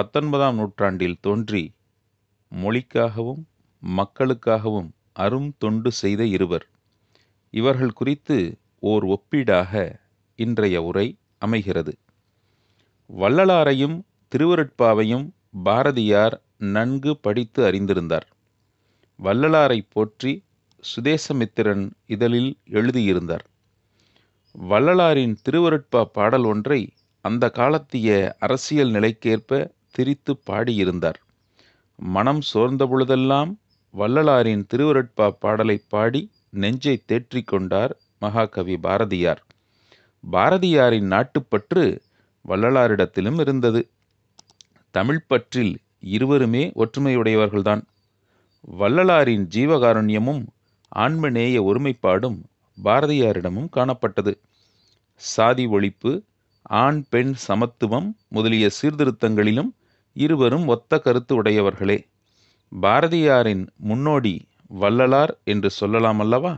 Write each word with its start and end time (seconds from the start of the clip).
பத்தொன்பதாம் 0.00 0.54
நூற்றாண்டில் 0.54 1.16
தோன்றி 1.20 1.74
மொழிக்காகவும் 2.52 3.40
மக்களுக்காகவும் 3.82 4.90
அரும் 5.12 5.54
தொண்டு 5.58 5.92
செய்த 5.92 6.24
இருவர். 6.24 6.64
இவர்கள் 7.50 7.92
குறித்து 7.92 8.36
ஓர் 8.78 9.04
ஒப்பீடாக 9.06 9.72
இன்றைய 10.38 10.82
உரை 10.82 11.18
அமைகிறது. 11.38 11.92
வள்ளலாரையும் 13.10 13.96
திருவருட்பாவையும் 14.32 15.26
பாரதியார் 15.64 16.36
நன்கு 16.56 17.16
படித்து 17.16 17.64
அறிந்திருந்தார். 17.64 18.26
வள்ளலாரை 19.18 19.80
போற்றி 19.88 20.32
சுதேசமித்திரன் 20.84 21.90
இதழில் 22.06 22.58
எழுதியிருந்தார். 22.70 23.44
வள்ளலாரின் 24.54 25.36
திருவருட்பா 25.48 26.04
பாடல் 26.12 26.44
ஒன்றை 26.44 26.80
அந்த 27.24 27.50
காலத்திய 27.50 28.36
அரசியல் 28.38 28.90
நிலைக்கேற்ப 28.90 29.78
திரித்து 29.90 30.40
பாடியிருந்தார். 30.50 31.18
மனம் 31.96 32.40
சோர்ந்த 32.40 32.86
பொழுதெல்லாம் 32.86 33.58
வள்ளலாரின் 33.94 34.66
திருவருட்பா 34.74 35.30
பாடலை 35.30 35.82
பாடி 35.88 36.30
நெஞ்சை 36.50 37.02
தேற்றிக் 37.06 37.46
கொண்டார் 37.46 37.96
மகாகவி 38.18 38.76
பாரதியார். 38.76 39.46
பாரதியாரின் 40.32 41.06
நாட்டுப்பற்று 41.06 42.02
வள்ளலாரிடத்திலும் 42.48 43.40
இருந்தது. 43.40 43.88
தமிழ்ப்பற்றில் 44.90 45.78
இருவருமே 46.00 46.72
ஒற்றுமையுடையவர்கள்தான். 46.74 47.82
வள்ளலாரின் 48.78 49.48
ஜீவகாருண்யமும் 49.54 50.46
ஆன்மநேய 50.96 51.62
ஒருமைப்பாடும் 51.62 52.38
பாரதியாரிடமும் 52.84 53.68
காணப்பட்டது. 53.76 54.34
சாதி 55.14 55.66
ஒழிப்பு 55.66 56.22
ஆண் 56.62 57.04
பெண் 57.10 57.32
சமத்துவம் 57.34 58.16
முதலிய 58.28 58.68
சீர்திருத்தங்களிலும் 58.82 59.70
இருவரும் 60.24 60.66
ஒத்த 60.66 60.98
கருத்து 60.98 61.34
உடையவர்களே. 61.34 61.98
பாரதியாரின் 62.72 63.62
முன்னோடி 63.88 64.34
வள்ளலார் 64.80 65.32
என்று 65.44 65.70
சொல்லலாம் 65.70 66.20
அல்லவா 66.20 66.52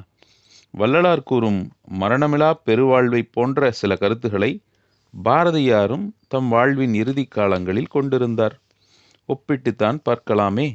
வள்ளலார் 0.74 1.22
கூறும் 1.22 1.60
மரணமிலா 2.00 2.50
பெருவாழ்வை 2.66 3.22
போன்ற 3.32 3.70
சில 3.70 3.96
கருத்துக்களை 3.96 4.50
பாரதியாரும் 5.14 6.06
தம் 6.28 6.48
வாழ்வின் 6.48 6.94
இறுதி 6.94 7.24
காலங்களில் 7.24 7.92
கொண்டிருந்தார். 7.94 8.54
ஒப்பிட்டுத்தான் 9.28 9.98
பார்க்கலாமே. 10.08 10.66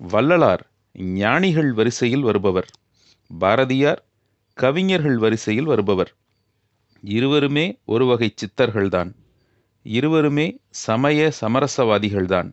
வள்ளலார் 0.00 0.62
ஞானிகள் 1.22 1.70
வரிசையில் 1.72 2.24
வருபவர். 2.28 2.68
பாரதியார் 3.30 4.00
கவிஞர்கள் 4.56 5.18
வரிசையில் 5.18 5.64
வருபவர். 5.64 6.10
இருவருமே 7.04 7.66
ஒரு 7.84 8.04
வகை 8.06 8.28
சித்தர்கள்தான். 8.34 9.10
இருவருமே 9.86 10.58
சமய 10.70 11.32
சமரசவாதிகள்தான். 11.40 12.52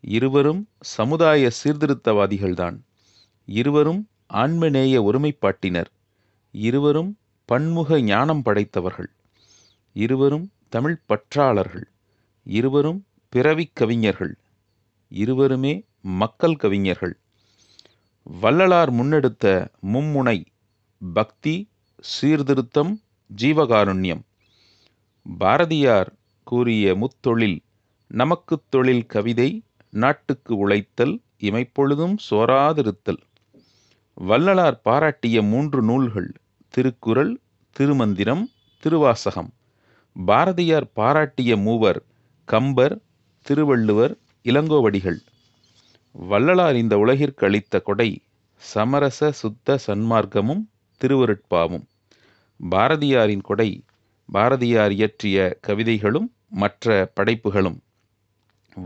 இருவரும் 0.00 0.68
சமுதாய 0.80 1.50
சீர்திருத்தவாதிகள்தான். 1.64 2.80
இருவரும் 3.44 4.08
ஆன்மநேய 4.32 5.02
ஒருமைப்பாட்டினர். 5.02 5.86
இருவரும் 6.50 7.18
பன்முக 7.44 8.00
ஞானம் 8.00 8.42
படைத்தவர்கள். 8.42 9.10
இருவரும் 9.92 10.50
தமிழ் 10.68 11.00
பற்றாளர்கள். 11.08 11.84
இருவரும் 12.44 13.06
பிறவிக் 13.28 13.74
கவிஞர்கள். 13.74 14.36
இருவருமே 15.08 15.84
மக்கள் 16.00 16.56
கவிஞர்கள். 16.56 17.18
வள்ளலார் 18.22 18.92
முன்னெடுத்த 18.92 19.68
மும்முனை 19.92 20.44
பக்தி 21.14 21.68
சீர்திருத்தம் 22.00 23.00
ஜீவகாருண்யம். 23.36 24.20
பாரதியார் 25.38 26.16
கூறிய 26.50 26.94
முத்தொழில் 26.94 27.58
நமக்குத் 28.08 28.66
தொழில் 28.68 29.06
கவிதை 29.06 29.62
நாட்டுக்கு 29.90 30.56
உழைத்தல் 30.56 31.20
இமைப்பொழுதும் 31.40 32.14
சோராதிருத்தல். 32.30 33.20
வள்ளலார் 34.14 34.80
பாராட்டிய 34.84 35.42
மூன்று 35.42 35.82
நூல்கள் 35.82 36.30
திருக்குறள் 36.68 37.40
திருமந்திரம் 37.76 38.44
திருவாசகம். 38.80 39.50
பாரதியார் 40.26 40.86
பாராட்டிய 40.96 41.56
மூவர் 41.56 42.00
கம்பர் 42.44 43.00
திருவள்ளுவர் 43.42 44.16
இளங்கோவடிகள். 44.44 45.20
வள்ளலார் 46.12 46.76
இந்த 46.76 46.98
உலகிற்கு 46.98 47.46
அளித்த 47.46 47.80
கொடை 47.80 48.10
சமரச 48.56 49.30
சுத்த 49.32 49.78
சன்மார்க்கமும் 49.86 50.64
திருவருட்பாவும். 51.00 51.86
பாரதியாரின் 52.70 53.40
கொடை 53.40 53.84
பாரதியார் 54.32 54.92
இயற்றிய 54.92 55.58
கவிதைகளும் 55.60 56.32
மற்ற 56.52 57.10
படைப்புகளும் 57.14 57.78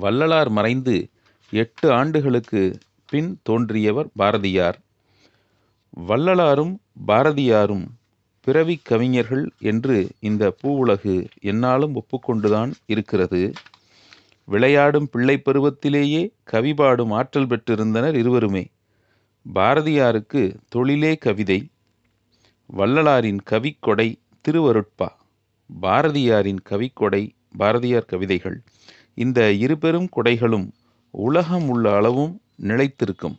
வள்ளலார் 0.00 0.50
மறைந்து 0.50 0.94
எட்டு 1.52 1.92
ஆண்டுகளுக்கு 1.92 2.62
பின் 3.10 3.40
தோன்றியவர் 3.42 4.08
பாரதியார். 4.16 4.78
வள்ளலாரும் 6.08 6.74
பாரதியாரும் 7.06 7.84
பிறவி 8.46 8.80
கவிஞர்கள் 8.82 9.50
என்று 9.58 10.08
இந்த 10.20 10.56
பூவுலகு 10.62 11.14
என்னாலும் 11.40 11.94
ஒப்புக்கொண்டுதான் 11.94 12.72
இருக்கிறது. 12.86 13.54
விளையாடும் 14.48 15.08
பிள்ளை 15.10 15.42
பருவத்திலேயே 15.44 16.22
கவி 16.44 16.74
பாடும் 16.74 17.10
ஆற்றல் 17.10 17.46
பெற்றிருந்தனர் 17.46 18.14
இருவருமே. 18.14 18.64
பாரதியாருக்கு 19.46 20.42
தொழிலே 20.68 21.16
கவிதை 21.16 21.60
வள்ளலாரின் 22.70 23.40
கவிக்கொடை 23.50 24.08
திருவருட்பா 24.44 25.08
பாரதியாரின் 25.70 26.60
கவிக்கொடை 26.70 27.22
பாரதியார் 27.54 28.04
கவிதைகள் 28.04 28.58
இந்த 29.14 29.52
இருபெரும் 29.52 30.08
கொடைகளும் 30.16 30.68
உலகம் 31.10 31.68
உள்ள 31.68 31.96
அளவும் 31.96 32.40
நிலைத்திருக்கும். 32.62 33.36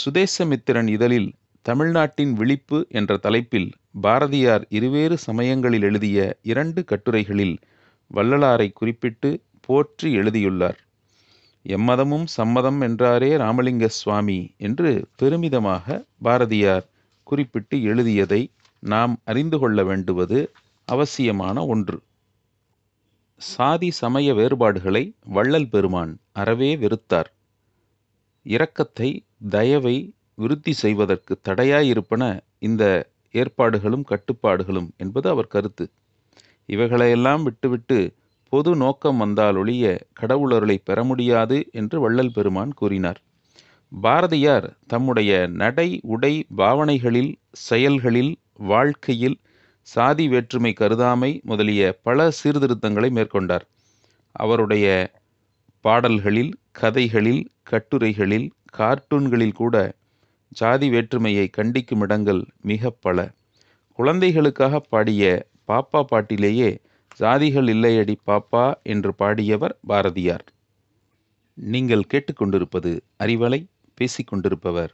சுதேசமித்திரன் 0.00 0.88
இதழில் 0.88 1.28
தமிழ்நாட்டின் 1.62 2.32
விழிப்பு 2.32 2.86
என்ற 2.88 3.16
தலைப்பில் 3.16 3.68
பாரதியார் 4.00 4.64
இருவேறு 4.68 5.18
சமயங்களில் 5.18 5.82
எழுதிய 5.82 6.38
இரண்டு 6.42 6.84
கட்டுரைகளில் 6.90 7.56
வள்ளலாரை 8.14 8.72
குறிப்பிட்டு 8.72 9.30
போற்றி 9.60 10.12
எழுதியுள்ளார். 10.12 10.78
எம்மதமும் 11.66 12.26
சம்மதம் 12.36 12.80
என்றாரே 12.80 13.30
ராமலிங்க 13.36 13.86
சுவாமி 13.86 14.54
என்று 14.56 14.90
பெருமிதமாக 15.16 16.04
பாரதியார் 16.22 16.86
குறிப்பிட்டு 17.22 17.82
எழுதியதை 17.82 18.42
நாம் 18.82 19.14
அறிந்து 19.24 19.58
கொள்ள 19.58 19.84
வேண்டுவது 19.84 20.38
அவசியமான 20.88 21.66
ஒன்று. 21.66 21.98
சாதி 23.40 23.90
சமய 23.90 24.34
வேறுபாடுகளை 24.34 25.02
வள்ளல் 25.26 25.68
பெருமான் 25.68 26.12
அறவே 26.32 26.76
வெறுத்தார். 26.76 27.28
இரக்கத்தை 28.46 29.08
தயவை 29.48 29.96
விருத்தி 30.34 30.72
செய்வதற்கு 30.72 31.40
தடையாயிருப்பன 31.48 32.22
இந்த 32.58 32.84
ஏற்பாடுகளும் 33.32 34.06
கட்டுப்பாடுகளும் 34.10 34.88
என்பது 34.96 35.26
அவர் 35.28 35.46
கருத்து. 35.46 35.84
இவைகளையெல்லாம் 36.68 37.42
விட்டுவிட்டு 37.42 37.98
பொது 38.52 38.76
நோக்கம் 38.76 39.16
வந்தால் 39.16 39.56
ஒழிய 39.56 39.84
கடவுளர்களை 40.20 40.76
பெற 40.84 40.98
முடியாது 41.04 41.56
என்று 41.72 41.96
வள்ளல் 42.00 42.32
பெருமான் 42.32 42.72
கூறினார். 42.72 43.20
பாரதியார் 43.92 44.66
தம்முடைய 44.86 45.32
நடை 45.62 45.88
உடை 46.06 46.34
பாவனைகளில் 46.56 47.32
செயல்களில் 47.50 48.32
வாழ்க்கையில் 48.66 49.36
சாதி 49.86 50.28
வேற்றுமை 50.28 50.74
கருதாமை 50.80 51.42
முதலிய 51.42 51.82
பல 52.02 52.28
சீர்திருத்தங்களை 52.30 53.10
மேற்கொண்டார். 53.10 53.64
அவருடைய 54.36 54.86
பாடல்களில் 55.84 56.52
கதைகளில் 56.70 57.42
கட்டுரைகளில் 57.70 58.48
கார்ட்டூன்களில் 58.78 59.52
கூட 59.52 59.76
ஜாதி 60.48 60.88
வேற்றுமையை 60.90 61.50
கண்டிக்கும் 61.56 62.00
இடங்கள் 62.00 62.42
மிக 62.62 62.90
பல. 62.90 63.18
குழந்தைகளுக்காக 63.98 64.80
பாடிய 64.80 65.46
பாப்பா 65.68 66.00
பாட்டிலேயே 66.02 66.70
ஜாதிகள் 67.18 67.68
இல்லையடி 67.74 68.16
பாப்பா 68.26 68.64
என்று 68.82 69.12
பாடியவர் 69.18 69.74
பாரதியார். 69.86 70.44
நீங்கள் 71.54 72.08
கேட்டுக்கொண்டிருப்பது 72.12 72.92
அறிவலை 73.18 73.60
பேசிக்கொண்டிருப்பவர் 73.98 74.92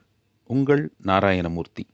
உங்கள் 0.51 0.85
நாராயணமூர்த்தி. 1.05 1.85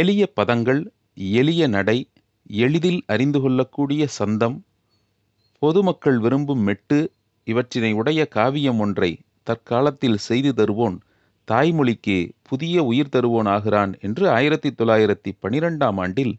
எளிய 0.00 0.32
பதங்கள் 0.40 0.82
எளிய 1.16 1.66
நடை 1.66 2.10
எளிதில் 2.46 3.02
அறிந்து 3.06 3.40
கொள்ளக்கூடிய 3.40 4.06
சந்தம் 4.06 4.64
பொதுமக்கள் 5.58 6.18
விரும்பும் 6.18 6.62
மெட்டு 6.62 7.12
இவற்றினை 7.44 7.92
உடைய 7.92 8.28
காவியம் 8.28 8.78
ஒன்றை 8.78 9.18
தற்காலத்தில் 9.42 10.16
செய்து 10.16 10.52
தருவோன் 10.52 10.98
தாய்மொழிக்கு 11.48 12.30
புதிய 12.42 12.84
உயிர் 12.84 13.12
தருவோன் 13.12 13.48
ஆகிறான் 13.48 13.98
என்று 14.00 14.28
ஆயிரத்தி 14.28 14.70
தொள்ளாயிரத்தி 14.70 15.32
பனிரெண்டாம் 15.42 15.98
ஆண்டில் 16.00 16.34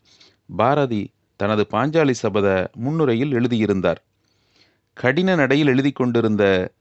பாரதி 0.55 1.13
தனது 1.35 1.67
பாஞ்சாலி 1.71 2.11
சபத 2.11 2.69
முன்னுரையில் 2.75 3.31
எழுதியிருந்தார். 3.31 4.03
கடின 4.93 5.35
நடையில் 5.35 5.67
எழுதி 5.67 5.91
கொண்டிருந்த 5.91 6.73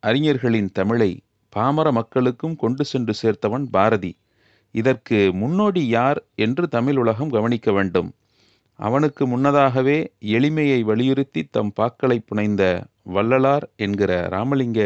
அறிஞர்களின் 0.00 0.70
தமிழை 0.72 1.22
பாமர 1.48 1.92
மக்களுக்கும் 1.92 2.56
கொண்டு 2.56 2.84
சென்று 2.84 3.14
சேர்த்தவன் 3.22 3.64
பாரதி. 3.70 4.16
இதற்கு 4.74 5.32
முன்னோடி 5.34 5.88
யார் 5.88 6.18
என்று 6.36 6.68
தமிழ் 6.68 6.96
உலகம் 6.96 7.30
கவனிக்க 7.30 7.72
வேண்டும். 7.72 8.08
அவனுக்கு 8.80 9.26
முன்னதாகவே 9.26 9.96
எளிமையை 10.32 10.80
வலியுறுத்தி 10.82 11.42
தம் 11.50 11.72
பாக்களை 11.80 12.18
புனைந்த 12.26 12.62
வள்ளலார் 13.02 13.68
என்கிற 13.76 14.28
ராமலிங்க 14.28 14.80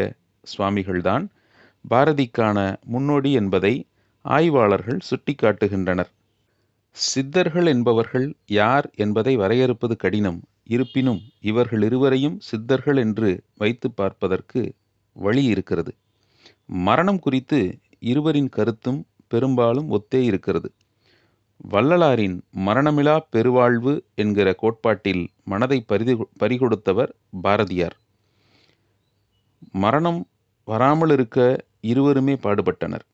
சுவாமிகள்தான் 0.44 1.24
பாரதிக்கான 1.84 2.58
முன்னோடி 2.84 3.32
என்பதை 3.32 3.74
ஆய்வாளர்கள் 4.24 5.00
சுட்டிக்காட்டுகின்றனர். 5.10 6.10
சித்தர்கள் 6.96 7.66
என்பவர்கள் 7.66 8.26
யார் 8.60 8.90
என்பதை 8.94 9.36
வரையறுப்பது 9.36 9.96
கடினம். 9.96 10.38
இருப்பினும் 10.66 11.20
இவர்கள் 11.40 11.82
இருவரையும் 11.82 12.40
சித்தர்கள் 12.40 12.96
என்று 12.96 13.28
வைத்து 13.56 13.88
பார்ப்பதற்கு 13.90 14.62
வழி 15.16 15.44
இருக்கிறது. 15.44 15.92
மரணம் 16.86 17.18
குறித்து 17.18 17.60
இருவரின் 17.98 18.48
கருத்தும் 18.48 19.00
பெரும்பாலும் 19.28 19.88
ஒத்தே 19.90 20.20
இருக்கிறது. 20.22 20.68
வள்ளலாரின் 21.64 22.36
மரணமிலா 22.66 23.16
பெருவாழ்வு 23.30 23.92
என்கிற 24.14 24.48
கோட்பாட்டில் 24.52 25.22
மனதை 25.44 25.78
பரிதி 25.80 26.14
பறிகொடுத்தவர் 26.40 27.12
பாரதியார். 27.42 27.96
மரணம் 29.84 30.20
வராமல் 30.68 31.10
இருக்க 31.10 31.38
இருவருமே 31.80 32.34
பாடுபட்டனர். 32.42 33.04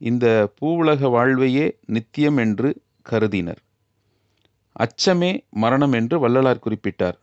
இந்த 0.00 0.26
பூவுலக 0.60 1.10
வாழ்வையே 1.10 1.66
நித்தியம் 1.86 2.36
என்று 2.36 2.70
கருதினர். 3.02 3.60
அச்சமே 4.76 5.30
மரணம் 5.56 5.92
என்று 5.92 6.16
வள்ளலார் 6.18 6.64
குறிப்பிட்டார். 6.64 7.18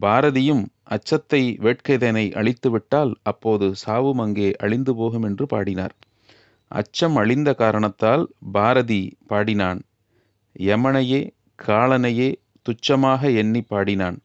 பாரதியும் 0.00 0.62
அச்சத்தை 0.94 1.42
வேட்கைதனை 1.64 2.24
அழித்துவிட்டால் 2.32 3.12
அப்போது 3.22 3.66
சாவும் 3.74 4.18
அங்கே 4.18 4.48
அழிந்து 4.56 4.94
போகும் 4.94 5.22
என்று 5.22 5.46
பாடினார். 5.46 5.94
அச்சம் 6.70 7.16
அழிந்த 7.16 7.50
காரணத்தால் 7.54 8.24
பாரதி 8.52 9.02
பாடினான். 9.26 9.80
யமனையே 10.60 11.20
காலனையே 11.58 12.30
துச்சமாக 12.66 13.20
எண்ணி 13.34 13.62
பாடினான். 13.62 14.18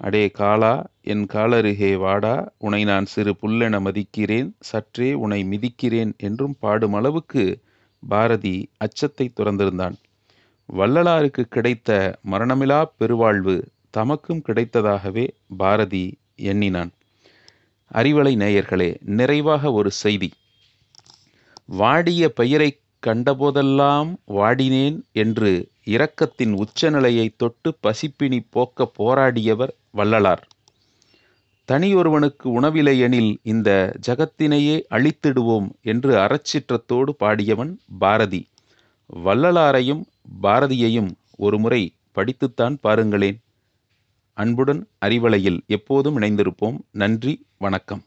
அடே 0.00 0.24
காலா 0.30 0.74
என் 1.02 1.24
காலருகே 1.26 1.92
வாடா 1.96 2.34
உனை 2.58 2.84
நான் 2.84 3.06
சிறு 3.06 3.32
புல்லென 3.40 3.76
மதிக்கிறேன் 3.86 4.48
சற்றே 4.70 5.08
உனை 5.24 5.40
மிதிக்கிறேன் 5.44 6.12
என்றும் 6.18 6.56
பாடும் 6.60 6.92
அளவுக்கு 6.92 7.44
பாரதி 8.02 8.56
அச்சத்தை 8.76 9.26
துறந்திருந்தான். 9.32 9.96
வள்ளலாருக்கு 10.68 11.42
கிடைத்த 11.48 11.90
மரணமிலா 12.30 12.80
பெருவாழ்வு 12.98 13.56
தமக்கும் 13.96 14.42
கிடைத்ததாகவே 14.48 15.26
பாரதி 15.56 16.04
எண்ணினான். 16.42 16.90
அறிவலை 17.90 18.32
நேயர்களே 18.36 18.90
நிறைவாக 19.18 19.72
ஒரு 19.72 19.90
செய்தி. 20.02 20.30
வாடிய 21.68 22.28
பெயரை 22.28 22.80
கண்டபோதெல்லாம் 23.06 24.14
வாடினேன் 24.28 25.00
என்று 25.12 25.68
இரக்கத்தின் 25.86 26.52
உச்சநிலையை 26.52 27.34
தொட்டு 27.36 27.76
பசிப்பினி 27.82 28.38
போக்க 28.50 28.90
போராடியவர் 28.98 29.68
வள்ளலார். 29.90 30.48
தனியொருவனுக்கு 31.72 32.44
உணவில்லை 32.44 32.98
எனில் 32.98 33.38
இந்த 33.42 33.94
ஜகத்தினையே 34.06 34.76
அழித்திடுவோம் 34.90 35.68
என்று 35.82 36.16
அறச்சிற்றத்தோடு 36.16 37.12
பாடியவன் 37.24 37.76
பாரதி. 37.98 38.48
வள்ளலாரையும் 39.24 40.02
பாரதியையும் 40.42 41.10
ஒருமுறை 41.36 41.94
படித்துத்தான் 42.14 42.76
பாருங்களேன். 42.80 43.38
அன்புடன் 44.32 44.88
அறிவலையில் 45.06 45.60
எப்போதும் 45.66 46.18
இணைந்திருப்போம். 46.18 46.78
நன்றி 46.90 47.46
வணக்கம். 47.58 48.02